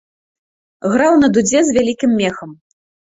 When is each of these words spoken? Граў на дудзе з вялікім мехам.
Граў 0.95 1.13
на 1.23 1.27
дудзе 1.35 1.59
з 1.67 1.79
вялікім 1.79 2.11
мехам. 2.23 2.59